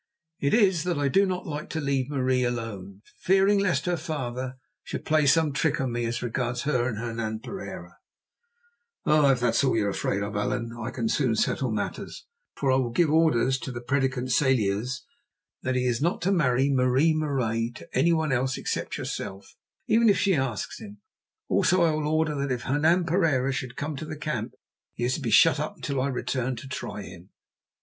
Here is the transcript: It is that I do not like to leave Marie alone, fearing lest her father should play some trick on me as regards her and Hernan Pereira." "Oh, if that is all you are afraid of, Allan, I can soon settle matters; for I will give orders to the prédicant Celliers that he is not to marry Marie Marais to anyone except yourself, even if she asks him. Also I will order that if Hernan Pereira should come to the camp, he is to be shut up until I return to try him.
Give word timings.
It 0.39 0.55
is 0.55 0.81
that 0.85 0.97
I 0.97 1.09
do 1.09 1.27
not 1.27 1.45
like 1.45 1.69
to 1.69 1.79
leave 1.79 2.09
Marie 2.09 2.43
alone, 2.43 3.03
fearing 3.19 3.59
lest 3.59 3.85
her 3.85 3.97
father 3.97 4.57
should 4.83 5.05
play 5.05 5.27
some 5.27 5.53
trick 5.53 5.79
on 5.79 5.91
me 5.91 6.05
as 6.05 6.23
regards 6.23 6.63
her 6.63 6.87
and 6.89 6.97
Hernan 6.97 7.41
Pereira." 7.41 7.97
"Oh, 9.05 9.29
if 9.29 9.39
that 9.41 9.53
is 9.53 9.63
all 9.63 9.77
you 9.77 9.85
are 9.85 9.89
afraid 9.89 10.23
of, 10.23 10.35
Allan, 10.35 10.71
I 10.75 10.89
can 10.89 11.07
soon 11.07 11.35
settle 11.35 11.69
matters; 11.69 12.25
for 12.55 12.71
I 12.71 12.77
will 12.77 12.89
give 12.89 13.11
orders 13.11 13.59
to 13.59 13.71
the 13.71 13.79
prédicant 13.79 14.31
Celliers 14.31 15.01
that 15.61 15.75
he 15.75 15.85
is 15.85 16.01
not 16.01 16.19
to 16.23 16.31
marry 16.31 16.67
Marie 16.71 17.13
Marais 17.13 17.69
to 17.75 17.87
anyone 17.95 18.31
except 18.31 18.97
yourself, 18.97 19.55
even 19.85 20.09
if 20.09 20.17
she 20.17 20.33
asks 20.33 20.79
him. 20.79 20.97
Also 21.47 21.83
I 21.83 21.91
will 21.93 22.07
order 22.07 22.33
that 22.41 22.51
if 22.51 22.63
Hernan 22.63 23.05
Pereira 23.05 23.51
should 23.51 23.75
come 23.77 23.95
to 23.97 24.05
the 24.05 24.17
camp, 24.17 24.53
he 24.95 25.03
is 25.03 25.13
to 25.13 25.21
be 25.21 25.29
shut 25.29 25.59
up 25.59 25.75
until 25.75 26.01
I 26.01 26.07
return 26.07 26.55
to 26.55 26.67
try 26.67 27.03
him. 27.03 27.29